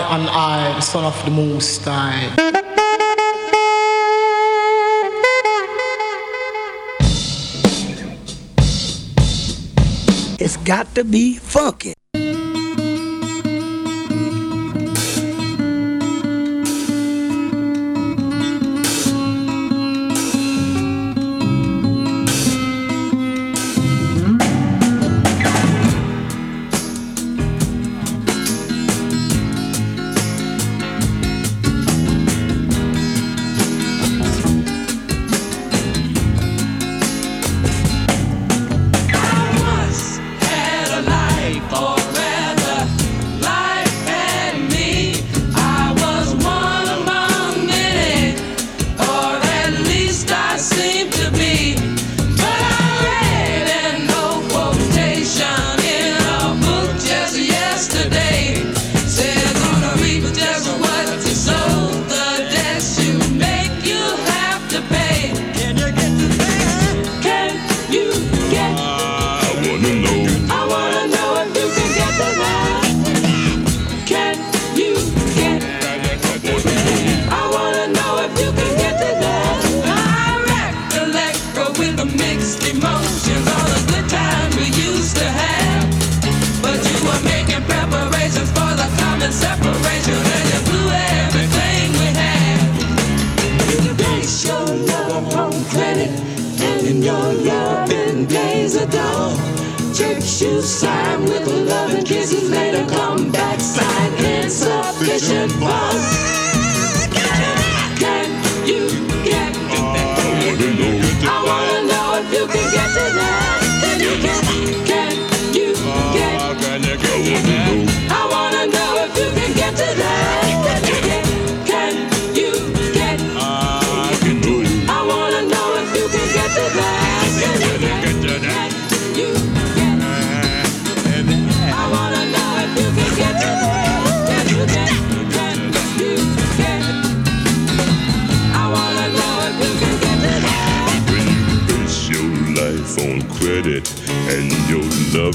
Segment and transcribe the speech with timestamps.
[0.00, 2.32] and I, the son of the Most High.
[10.38, 11.94] It's got to be funky.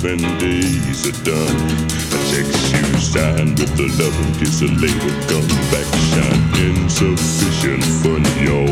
[0.01, 1.57] seven days are done.
[2.09, 7.83] I check shoes shine with the love and kiss a later come back shine Insufficient
[8.01, 8.70] fun, y'all.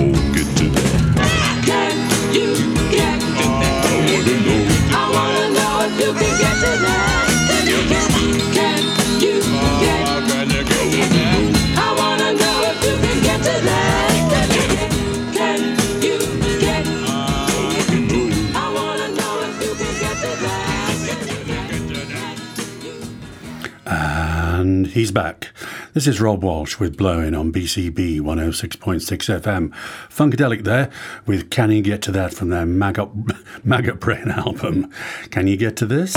[26.00, 29.74] This is Rob Walsh with Blowin on BCB 106.6 FM.
[30.08, 30.90] Funkadelic there
[31.26, 33.10] with Can You Get to That from their Maggot,
[33.66, 34.90] Maggot Brain album.
[35.30, 36.16] Can you get to this?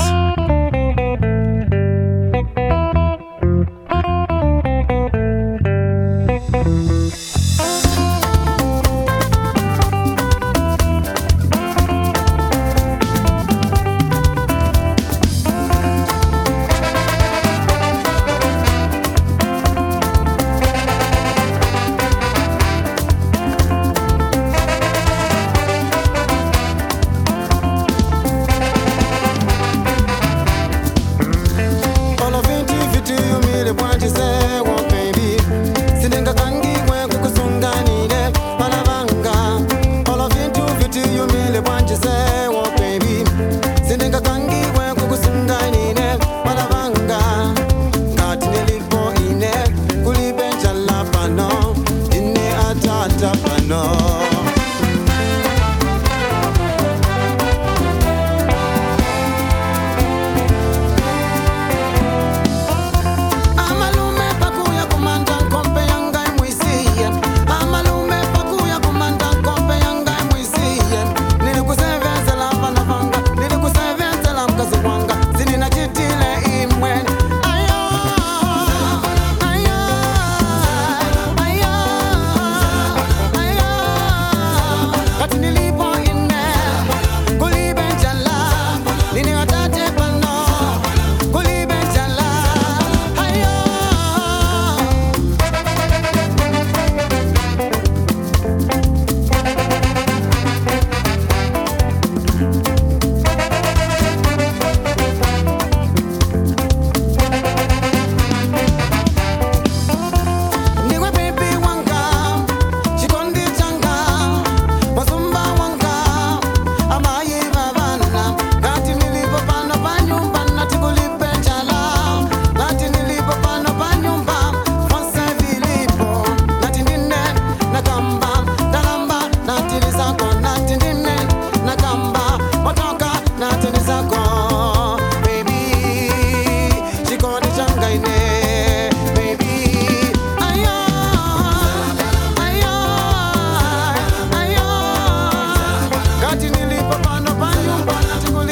[146.32, 148.51] Wakati nilipopanda pa nyumba na tinguli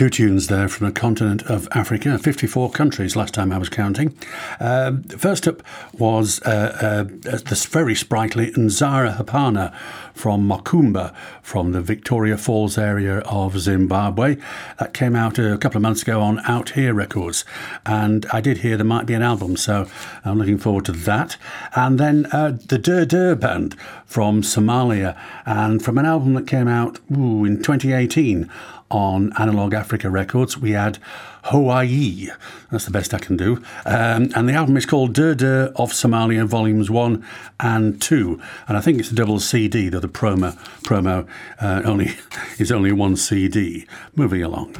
[0.00, 4.16] Two tunes there from the continent of Africa, 54 countries last time I was counting.
[4.58, 9.76] Uh, first up was uh, uh, this very sprightly Nzara Hapana
[10.14, 14.38] from Mokoomba from the Victoria Falls area of Zimbabwe.
[14.78, 17.44] That came out a couple of months ago on Out Here Records.
[17.84, 19.86] And I did hear there might be an album, so
[20.24, 21.36] I'm looking forward to that.
[21.76, 23.76] And then uh, the Dur Dur Band
[24.06, 25.14] from Somalia
[25.44, 28.50] and from an album that came out ooh, in 2018
[28.90, 30.98] on Analog Africa Records, we had
[31.44, 32.28] Hawaii.
[32.70, 33.62] That's the best I can do.
[33.86, 37.24] Um, and the album is called Dur Dur of Somalia, Volumes 1
[37.60, 38.40] and 2.
[38.68, 41.26] And I think it's a double CD, though the promo, promo
[41.60, 42.12] uh, only
[42.58, 43.86] is only one CD.
[44.16, 44.76] Moving along.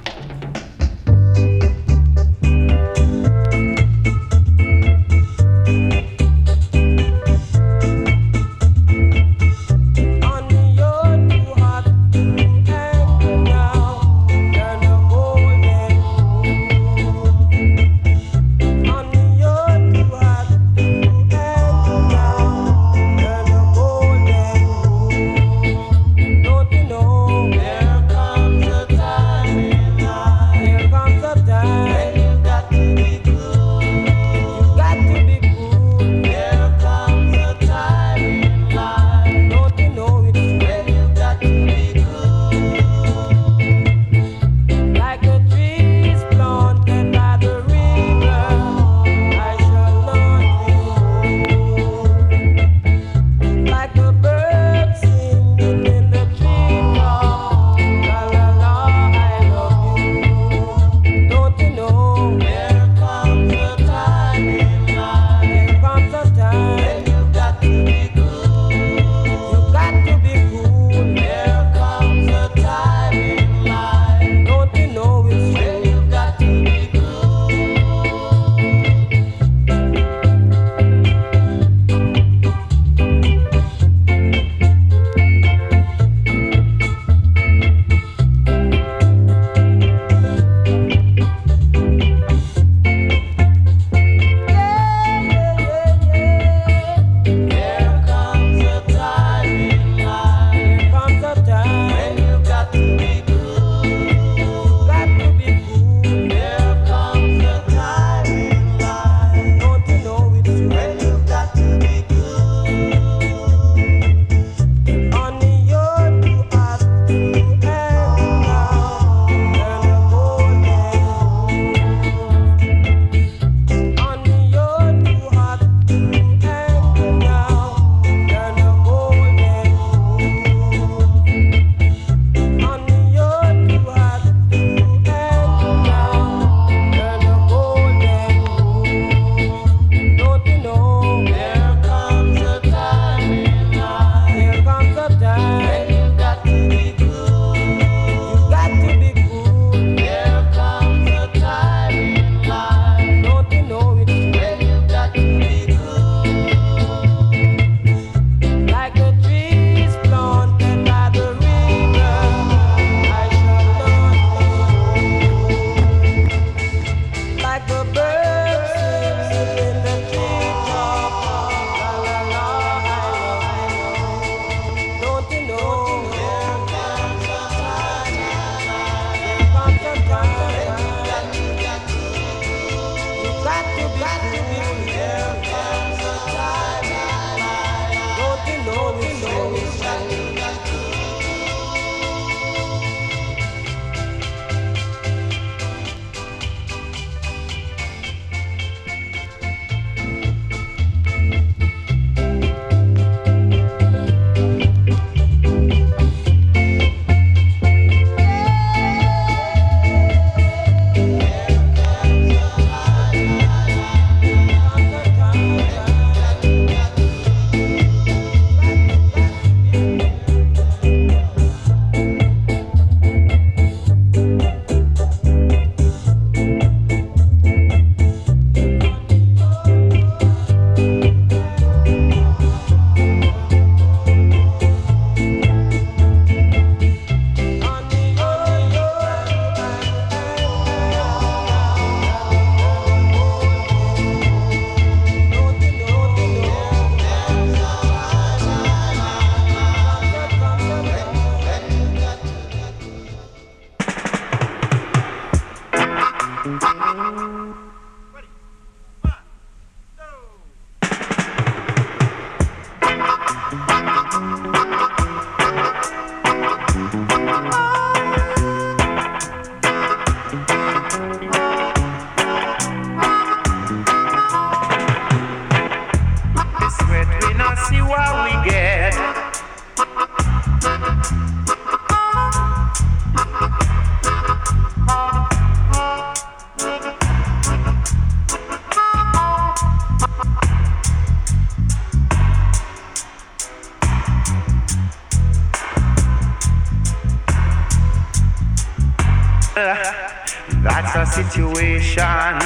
[302.01, 302.40] Situation.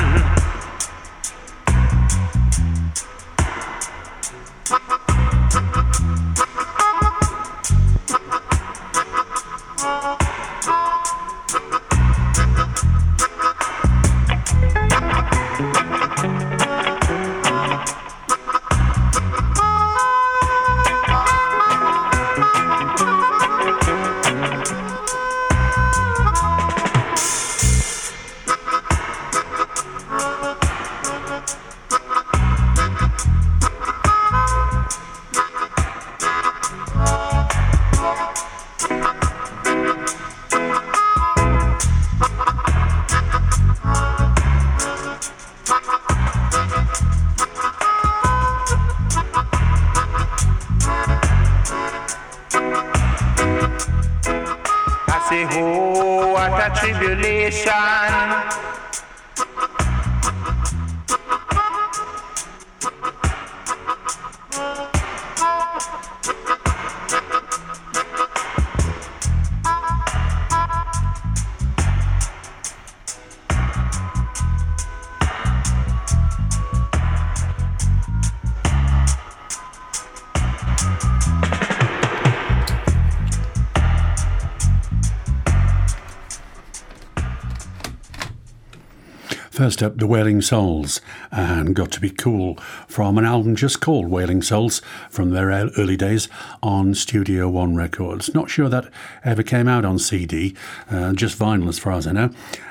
[89.64, 91.00] First up, The Wailing Souls,
[91.33, 95.96] and Got to Be Cool from an album just called Wailing Souls from their early
[95.96, 96.29] days
[96.62, 98.35] on Studio One Records.
[98.35, 98.90] Not sure that
[99.24, 100.55] ever came out on CD,
[100.90, 102.29] uh, just vinyl as far as I know.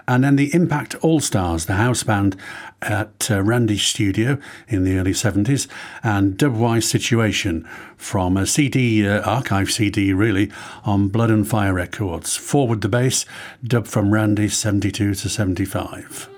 [0.07, 2.35] And then the Impact All Stars, the house band
[2.83, 5.67] at uh, Randy's studio in the early 70s,
[6.03, 10.51] and Dubwise Situation from a CD, uh, archive CD really,
[10.85, 12.37] on Blood and Fire Records.
[12.37, 13.25] Forward the Bass,
[13.63, 16.29] dub from Randy 72 to 75.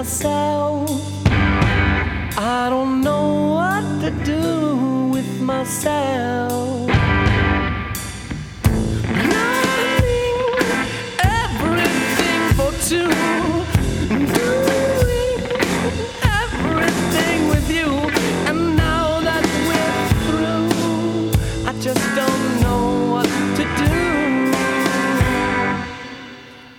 [0.00, 0.88] Myself.
[2.38, 6.88] I don't know what to do with myself.
[9.34, 10.38] Learning
[11.42, 13.12] everything for two.
[14.40, 15.36] Doing
[16.40, 17.90] everything with you.
[18.48, 22.84] And now that we're through, I just don't know
[23.14, 24.00] what to do.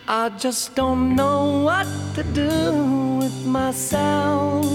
[0.08, 3.01] I just don't know what to do
[3.52, 4.66] myself.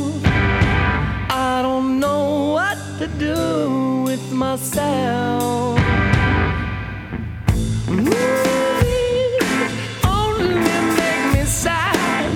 [1.31, 5.79] I don't know what to do with myself.
[7.89, 9.43] Movies
[10.05, 10.55] only
[10.99, 12.31] make me sad.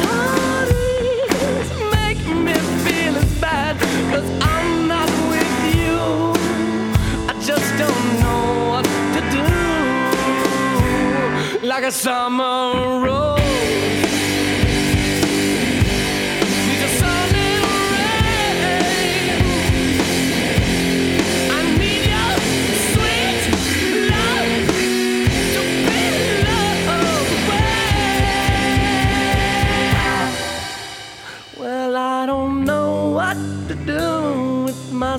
[0.00, 3.14] Parties make me feel
[4.18, 6.00] as I'm not with you.
[7.30, 9.46] I just don't know what to do.
[11.66, 13.31] Like a summer rose.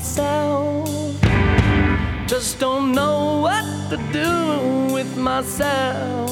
[0.03, 0.89] Myself.
[2.27, 6.29] Just don't know what to do with myself.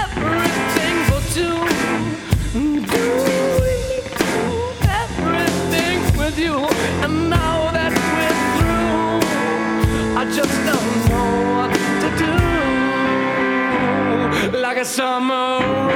[0.00, 1.58] Everything for two.
[5.02, 6.56] Everything with you.
[7.04, 9.20] And now that we're through,
[10.16, 12.08] I just don't know what to
[14.50, 14.58] do.
[14.58, 15.95] Like a summer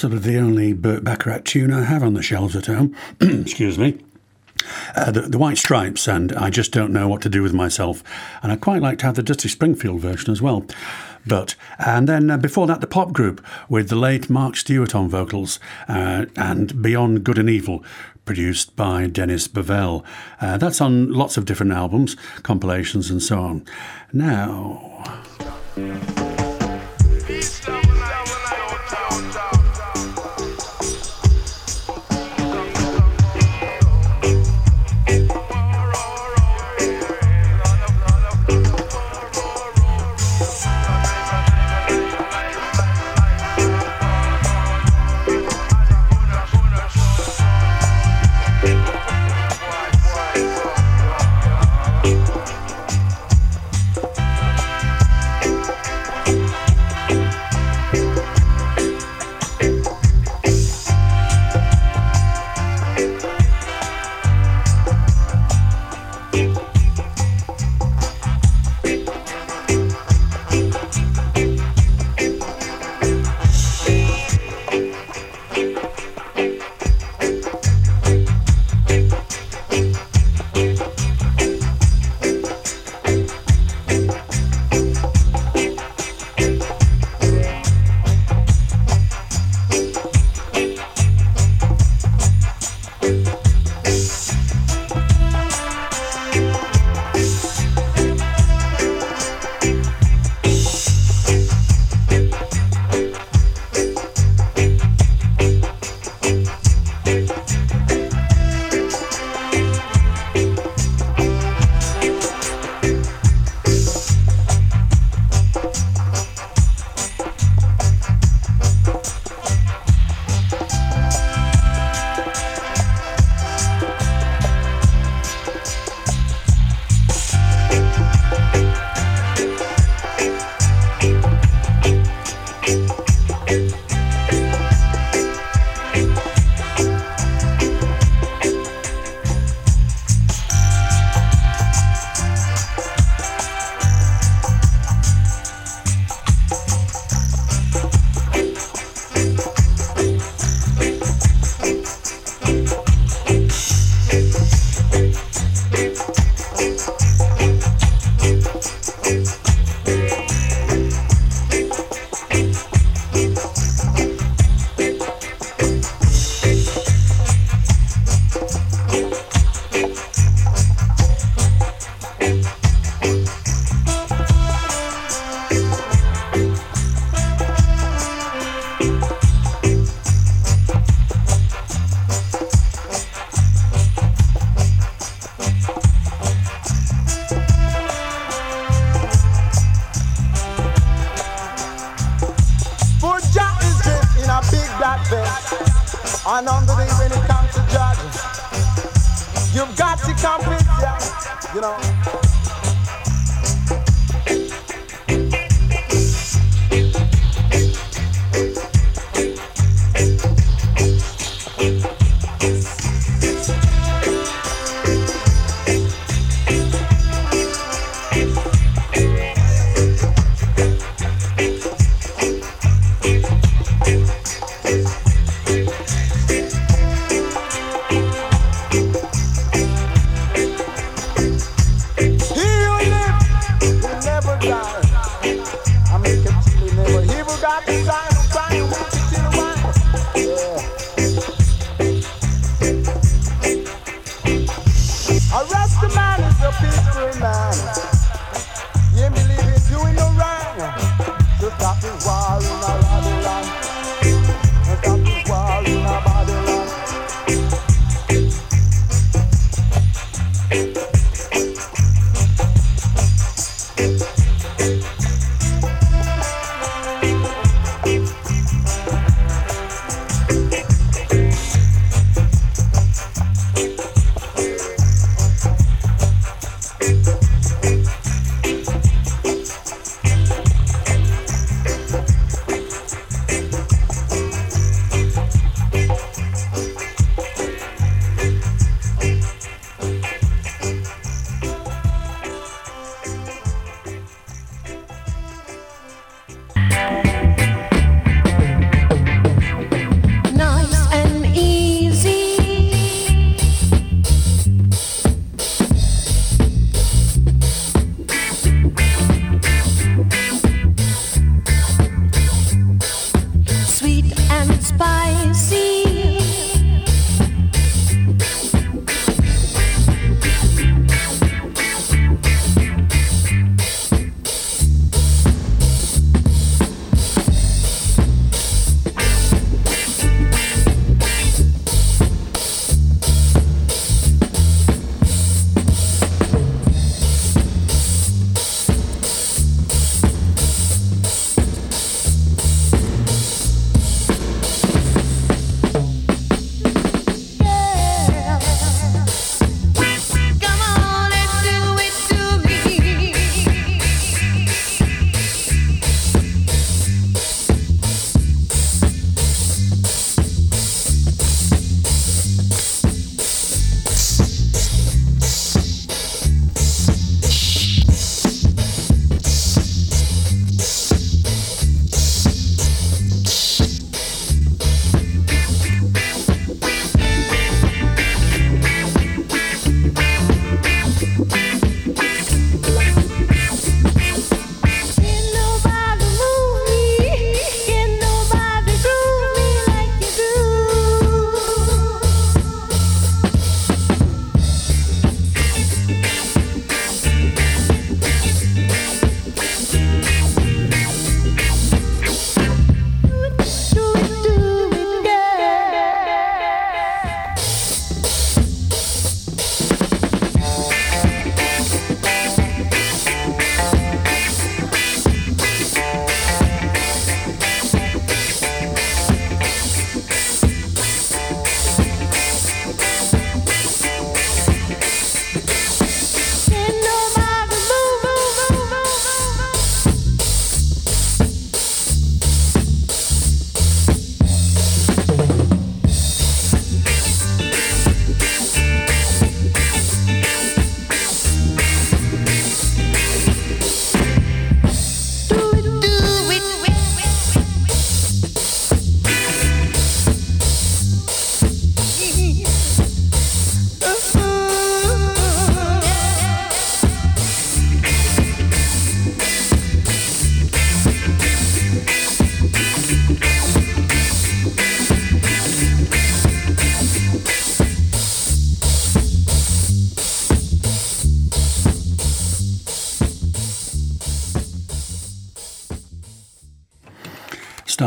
[0.00, 2.96] Possibly the only Burt Bacharach tune I have on the shelves at home.
[3.20, 3.98] Excuse me.
[4.96, 8.02] Uh, the, the White Stripes, and I just don't know what to do with myself.
[8.42, 10.64] And I'd quite like to have the Dusty Springfield version as well.
[11.26, 15.10] But, and then uh, before that, the pop group with the late Mark Stewart on
[15.10, 17.84] vocals uh, and Beyond Good and Evil,
[18.24, 20.02] produced by Dennis Bovell.
[20.40, 23.66] Uh, that's on lots of different albums, compilations, and so on.
[24.14, 25.20] Now,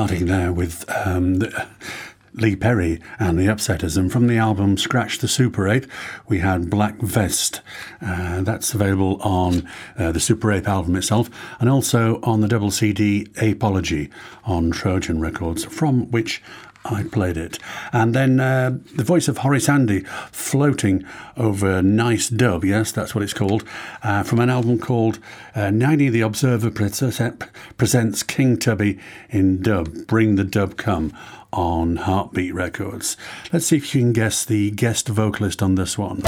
[0.08, 1.66] starting there with um, the,
[2.34, 3.96] Lee Perry and the Upsetters.
[3.96, 5.86] And from the album Scratch the Super Ape,
[6.28, 7.62] we had Black Vest.
[8.02, 9.66] Uh, that's available on
[9.98, 11.30] uh, the Super Ape album itself
[11.62, 14.10] and also on the double CD Apology
[14.44, 16.44] on Trojan Records, from which
[16.86, 17.60] I played it.
[17.92, 21.06] And then uh, the voice of Horace Andy floating
[21.38, 23.64] over Nice Dub, yes, that's what it's called,
[24.04, 25.20] uh, from an album called
[25.56, 31.14] uh, Niney the Observer Presents King Tubby in Dub, Bring the Dub Come
[31.54, 33.16] on Heartbeat Records.
[33.52, 36.22] Let's see if you can guess the guest vocalist on this one.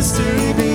[0.00, 0.69] mystery.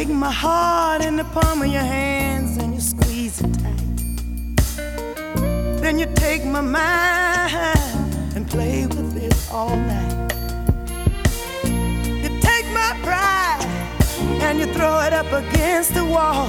[0.00, 3.96] take my heart in the palm of your hands and you squeeze it tight.
[5.82, 10.32] Then you take my mind and play with it all night.
[12.24, 13.66] You take my pride
[14.46, 16.48] and you throw it up against the wall.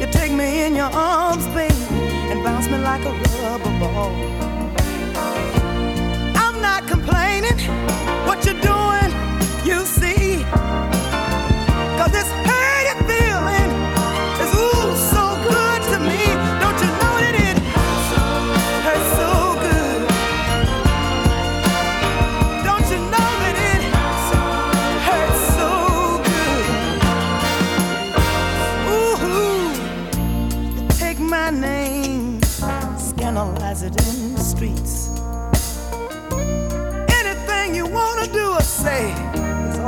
[0.00, 1.86] You take me in your arms, baby,
[2.30, 4.12] and bounce me like a rubber ball.
[6.44, 7.58] I'm not complaining.
[8.28, 9.10] What you're doing,
[9.64, 9.97] you.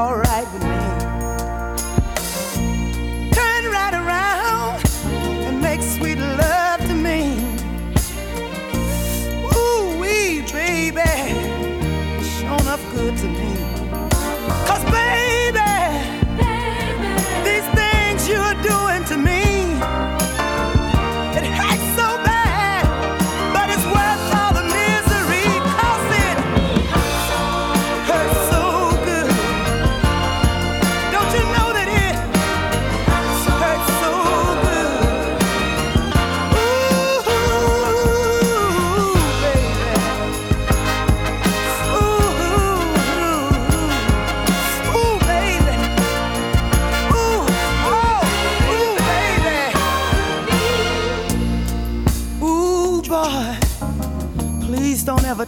[0.01, 0.30] alright.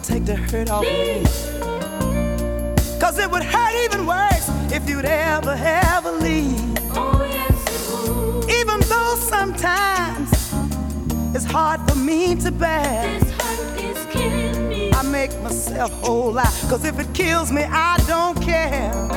[0.03, 1.23] Take the hurt off me.
[2.99, 6.59] Cause it would hurt even worse if you'd ever, ever leave.
[8.49, 10.29] Even though sometimes
[11.33, 13.19] it's hard for me to bear.
[13.19, 14.91] This hurt is killing me.
[14.93, 16.53] I make myself whole out.
[16.69, 19.12] Cause if it kills me, I don't care.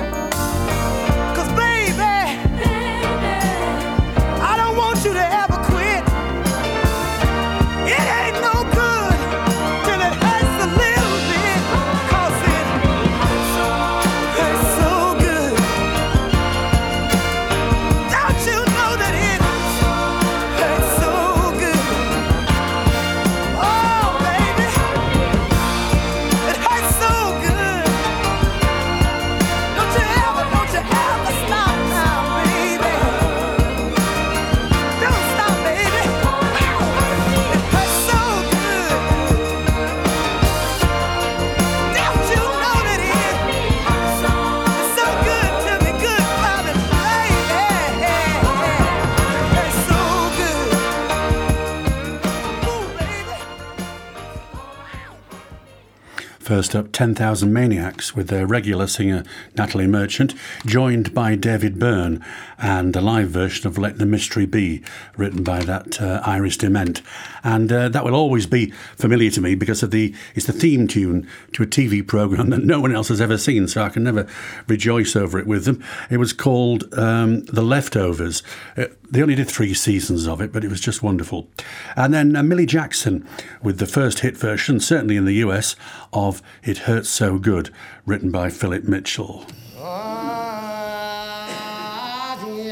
[56.56, 59.24] First up, 10,000 Maniacs with their regular singer
[59.58, 60.32] Natalie Merchant,
[60.64, 62.24] joined by David Byrne,
[62.58, 64.82] and a live version of Let the Mystery Be,
[65.18, 67.02] written by that uh, Iris DeMent.
[67.44, 70.88] And uh, that will always be familiar to me because of the it's the theme
[70.88, 74.04] tune to a TV program that no one else has ever seen, so I can
[74.04, 74.26] never
[74.66, 75.84] rejoice over it with them.
[76.08, 78.42] It was called um, The Leftovers.
[78.78, 81.48] Uh, they only did three seasons of it, but it was just wonderful.
[81.94, 83.28] And then uh, Millie Jackson
[83.62, 85.76] with the first hit version, certainly in the US,
[86.16, 87.68] of It Hurts So Good,
[88.06, 89.44] written by Philip Mitchell.
[89.78, 91.52] I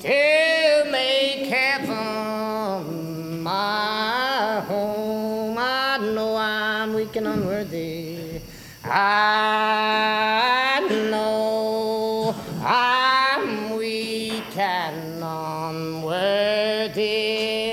[0.00, 5.56] to make heaven my home.
[5.56, 8.40] I know I'm weak and unworthy.
[8.84, 10.80] I
[11.12, 17.06] know I'm weak and unworthy.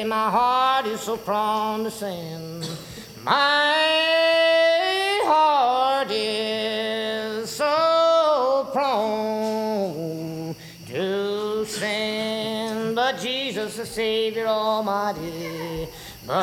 [0.04, 2.64] My heart is so prone to sin.
[3.24, 4.39] My
[13.80, 15.88] the Savior Almighty,
[16.28, 16.38] but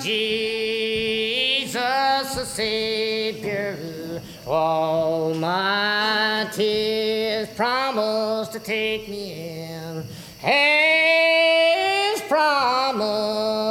[0.00, 1.74] Jesus,
[2.36, 5.40] the Savior Almighty,
[7.30, 10.04] has promised to take me in.
[10.38, 13.67] Has promised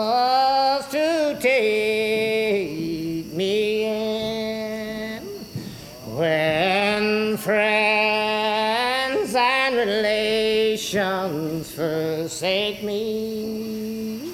[12.37, 14.31] forsake me,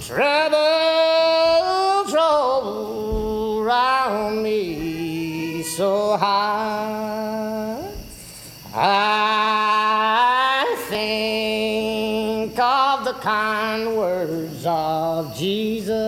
[0.00, 0.56] trouble,
[2.10, 7.88] trouble round me so high.
[8.74, 16.05] I think of the kind words of Jesus.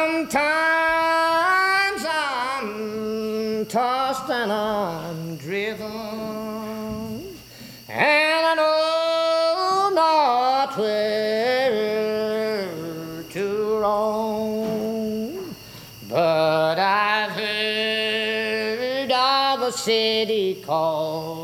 [0.00, 0.32] Sometimes
[2.08, 5.86] I'm tossed and I'm driven,
[7.86, 12.70] and I know not where
[13.28, 15.54] to roam.
[16.08, 21.39] But I've heard of a city called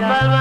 [0.00, 0.08] Bye.
[0.08, 0.39] Bye.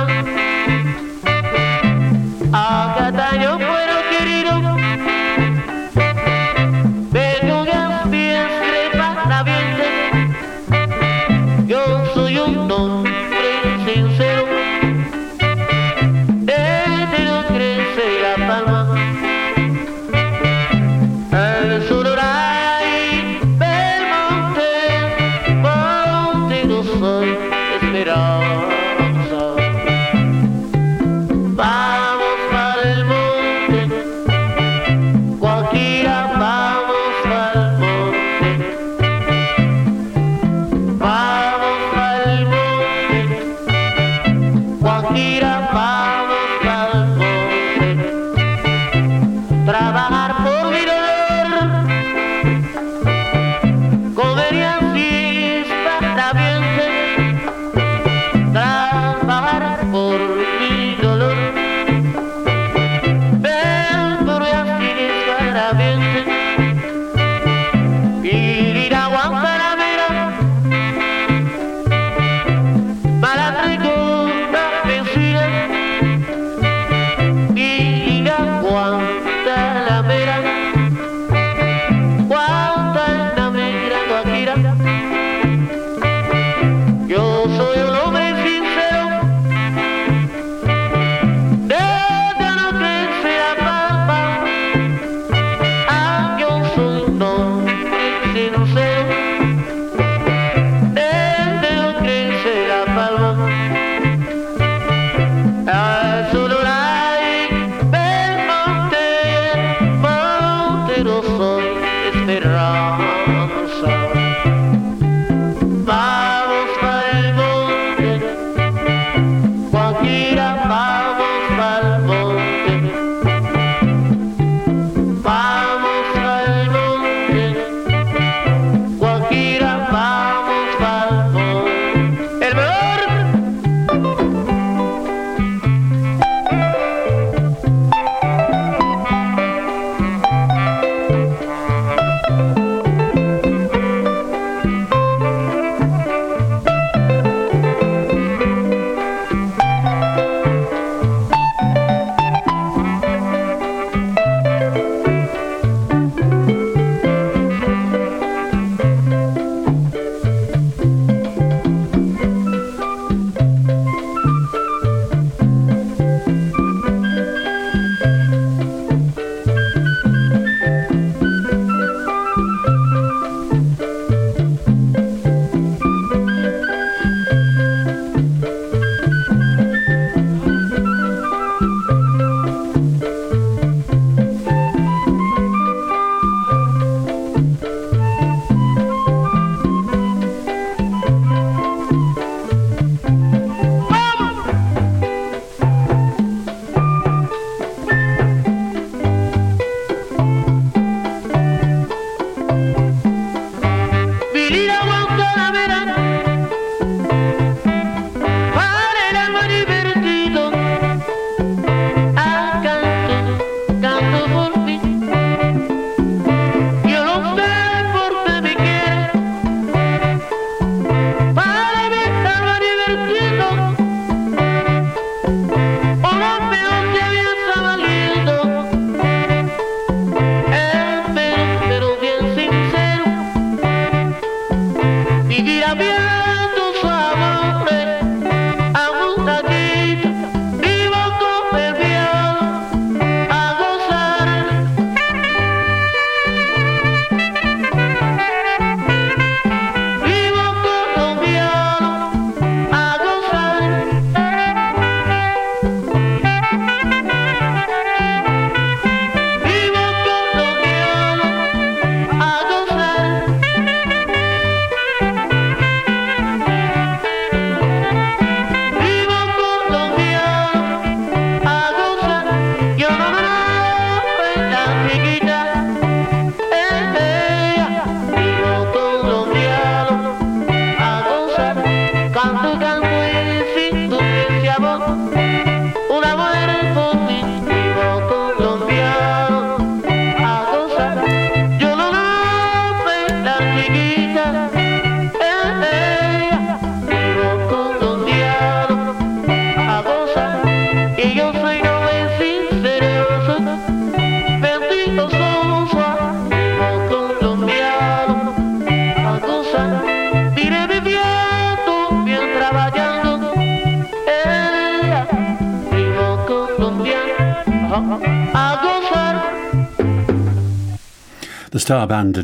[112.40, 112.99] Esperanza.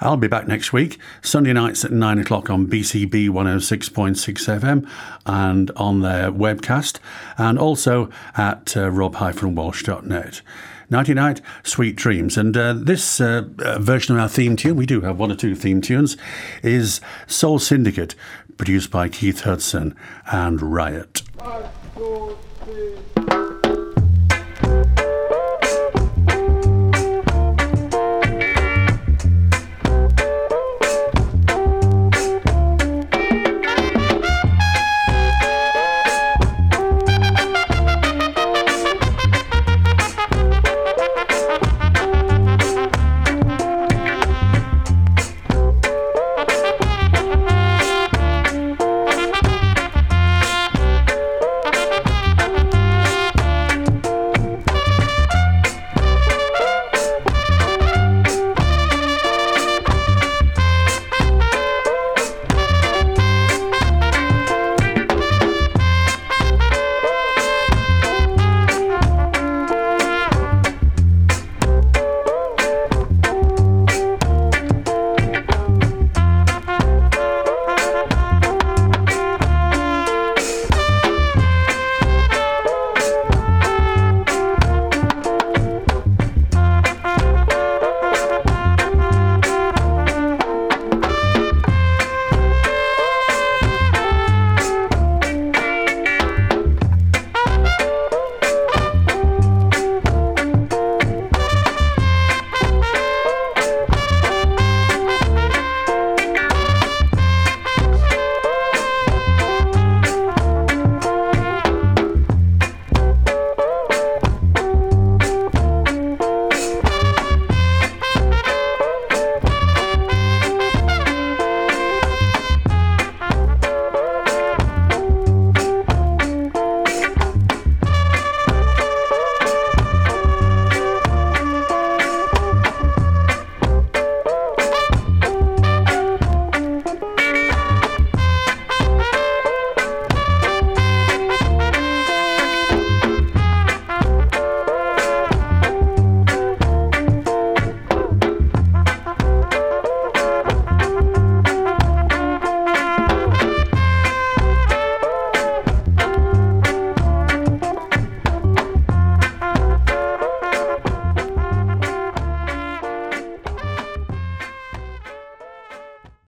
[0.00, 4.88] I'll be back next week, Sunday nights at 9 o'clock on BCB 106.6 FM
[5.26, 6.98] and on their webcast,
[7.38, 10.42] and also at uh, rob-walsh.net.
[10.90, 12.36] Nighty night, sweet dreams.
[12.36, 15.36] And uh, this uh, uh, version of our theme tune, we do have one or
[15.36, 16.16] two theme tunes,
[16.64, 18.16] is Soul Syndicate,
[18.56, 19.94] produced by Keith Hudson
[20.32, 21.22] and Riot.